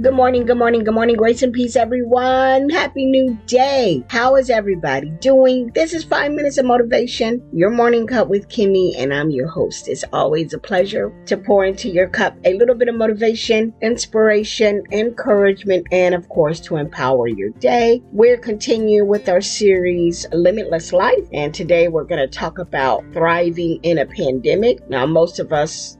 [0.00, 1.16] Good morning, good morning, good morning.
[1.16, 2.70] Grace and peace, everyone.
[2.70, 4.02] Happy new day.
[4.08, 5.70] How is everybody doing?
[5.74, 9.88] This is Five Minutes of Motivation, your morning cup with Kimmy, and I'm your host.
[9.88, 14.84] It's always a pleasure to pour into your cup a little bit of motivation, inspiration,
[14.90, 18.00] encouragement, and of course, to empower your day.
[18.10, 23.80] We're continuing with our series, Limitless Life, and today we're going to talk about thriving
[23.82, 24.88] in a pandemic.
[24.88, 25.98] Now, most of us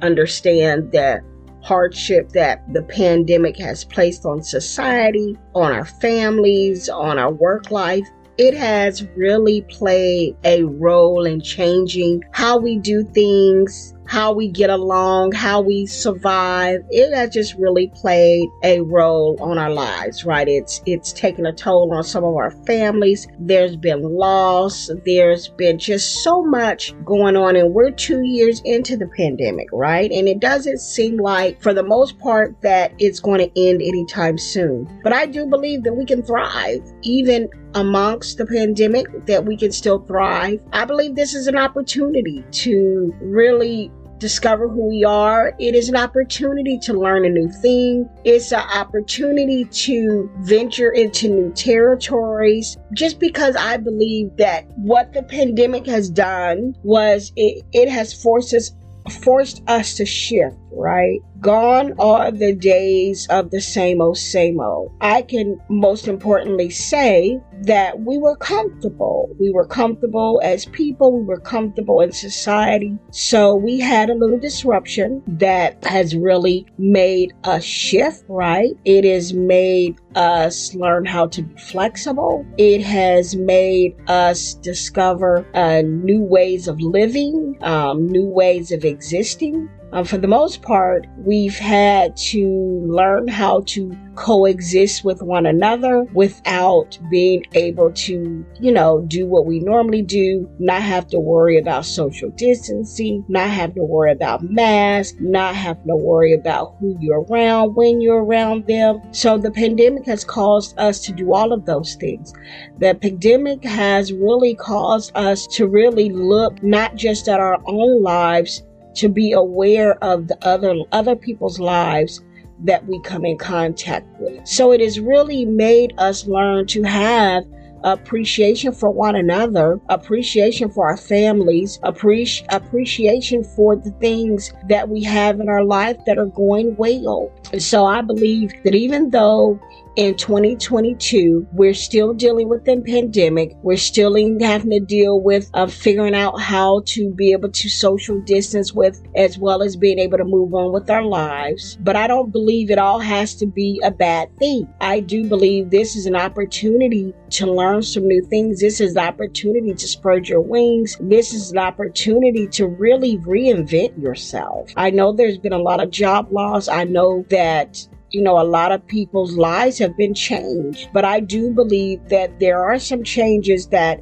[0.00, 1.22] understand that
[1.62, 8.06] hardship that the pandemic has placed on society, on our families, on our work life.
[8.38, 14.68] It has really played a role in changing how we do things, how we get
[14.68, 16.82] along, how we survive.
[16.90, 20.46] It has just really played a role on our lives, right?
[20.46, 23.26] It's it's taken a toll on some of our families.
[23.38, 24.90] There's been loss.
[25.06, 30.12] There's been just so much going on, and we're two years into the pandemic, right?
[30.12, 34.36] And it doesn't seem like, for the most part, that it's going to end anytime
[34.36, 35.00] soon.
[35.02, 39.72] But I do believe that we can thrive even amongst the pandemic that we can
[39.72, 40.60] still thrive.
[40.74, 43.90] I believe this is an opportunity to really
[44.22, 45.52] discover who we are.
[45.58, 48.08] It is an opportunity to learn a new thing.
[48.24, 52.78] It's an opportunity to venture into new territories.
[52.94, 58.54] Just because I believe that what the pandemic has done was it, it has forced
[58.54, 58.70] us
[59.10, 61.20] forced us to shift, right?
[61.40, 64.92] Gone are the days of the same old, same old.
[65.00, 69.28] I can most importantly say that we were comfortable.
[69.38, 72.96] We were comfortable as people, we were comfortable in society.
[73.10, 78.70] So we had a little disruption that has really made a shift, right?
[78.84, 82.46] It has made us learn how to be flexible.
[82.58, 89.68] It has made us discover uh, new ways of living, um, new ways of existing.
[89.94, 92.48] Um, for the most part, we've had to
[92.86, 99.44] learn how to coexist with one another without being able to, you know, do what
[99.44, 104.42] we normally do, not have to worry about social distancing, not have to worry about
[104.42, 108.98] masks, not have to worry about who you're around when you're around them.
[109.12, 112.32] So the pandemic has caused us to do all of those things.
[112.78, 118.62] The pandemic has really caused us to really look not just at our own lives,
[118.94, 122.20] to be aware of the other other people's lives
[122.64, 124.46] that we come in contact with.
[124.46, 127.44] So it has really made us learn to have
[127.84, 135.02] appreciation for one another, appreciation for our families, appreci- appreciation for the things that we
[135.02, 137.32] have in our life that are going well.
[137.58, 139.60] So I believe that even though
[139.96, 143.52] in 2022, we're still dealing with the pandemic.
[143.62, 148.20] We're still having to deal with uh, figuring out how to be able to social
[148.22, 151.76] distance with, as well as being able to move on with our lives.
[151.80, 154.72] But I don't believe it all has to be a bad thing.
[154.80, 158.60] I do believe this is an opportunity to learn some new things.
[158.60, 160.96] This is an opportunity to spread your wings.
[161.00, 164.70] This is an opportunity to really reinvent yourself.
[164.76, 166.68] I know there's been a lot of job loss.
[166.68, 170.88] I know that you know, a lot of people's lives have been changed.
[170.92, 174.00] But I do believe that there are some changes that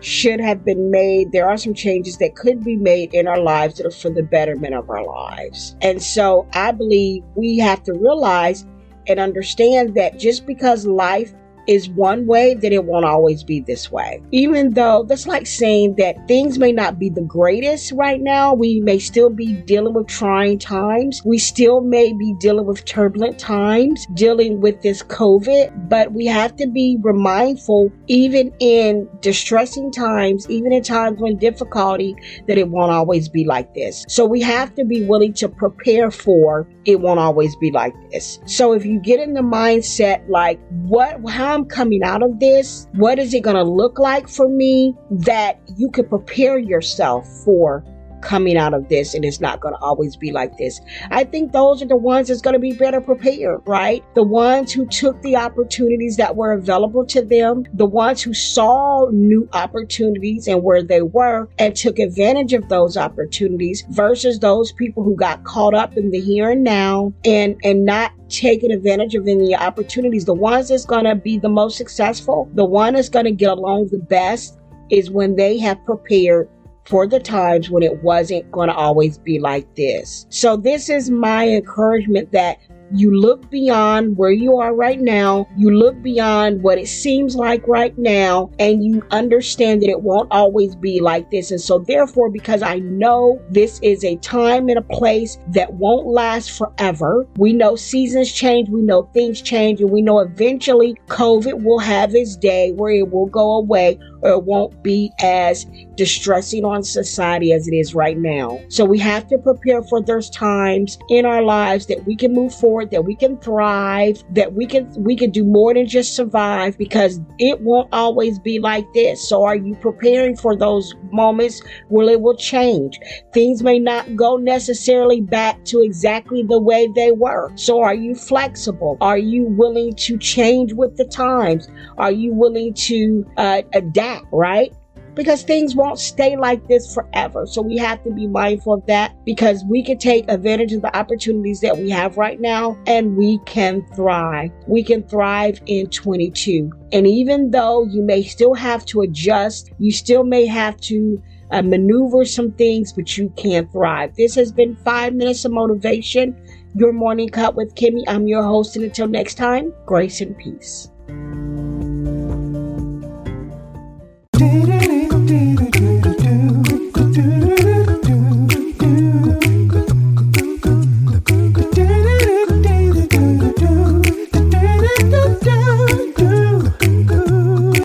[0.00, 1.30] should have been made.
[1.30, 4.22] There are some changes that could be made in our lives that are for the
[4.22, 5.76] betterment of our lives.
[5.80, 8.66] And so I believe we have to realize
[9.06, 11.32] and understand that just because life
[11.66, 14.22] is one way, then it won't always be this way.
[14.32, 18.80] Even though that's like saying that things may not be the greatest right now, we
[18.80, 21.22] may still be dealing with trying times.
[21.24, 26.56] We still may be dealing with turbulent times, dealing with this COVID, but we have
[26.56, 32.16] to be mindful, even in distressing times, even in times when difficulty,
[32.46, 34.04] that it won't always be like this.
[34.08, 38.40] So we have to be willing to prepare for it won't always be like this.
[38.46, 42.88] So if you get in the mindset like, what, how I'm coming out of this,
[42.94, 47.84] what is it going to look like for me that you could prepare yourself for
[48.22, 50.80] coming out of this and it's not going to always be like this.
[51.10, 54.04] I think those are the ones that's going to be better prepared, right?
[54.14, 59.08] The ones who took the opportunities that were available to them, the ones who saw
[59.10, 65.02] new opportunities and where they were and took advantage of those opportunities versus those people
[65.02, 69.28] who got caught up in the here and now and and not taking advantage of
[69.28, 70.24] any opportunities.
[70.24, 73.50] The ones that's going to be the most successful, the one that's going to get
[73.50, 74.58] along the best
[74.90, 76.48] is when they have prepared
[76.84, 80.26] for the times when it wasn't going to always be like this.
[80.30, 82.58] So this is my encouragement that
[82.94, 85.46] you look beyond where you are right now.
[85.56, 90.30] You look beyond what it seems like right now and you understand that it won't
[90.30, 91.50] always be like this.
[91.50, 96.06] And so therefore, because I know this is a time and a place that won't
[96.06, 97.26] last forever.
[97.36, 98.68] We know seasons change.
[98.68, 103.10] We know things change and we know eventually COVID will have its day where it
[103.10, 105.66] will go away or it won't be as
[105.96, 108.58] distressing on society as it is right now.
[108.68, 112.54] So we have to prepare for those times in our lives that we can move
[112.82, 116.76] forward, that we can thrive, that we can we can do more than just survive
[116.78, 119.28] because it won't always be like this.
[119.28, 122.98] So are you preparing for those moments where it will change?
[123.32, 127.50] Things may not go necessarily back to exactly the way they were.
[127.56, 128.96] So are you flexible?
[129.00, 131.68] Are you willing to change with the times?
[131.98, 134.72] Are you willing to uh, adapt, right?
[135.14, 137.46] Because things won't stay like this forever.
[137.46, 140.96] So we have to be mindful of that because we can take advantage of the
[140.96, 144.50] opportunities that we have right now and we can thrive.
[144.66, 146.70] We can thrive in 22.
[146.92, 151.22] And even though you may still have to adjust, you still may have to
[151.52, 154.16] uh, maneuver some things, but you can thrive.
[154.16, 156.36] This has been five minutes of motivation.
[156.74, 158.02] Your morning cup with Kimmy.
[158.08, 160.90] I'm your host, and until next time, grace and peace.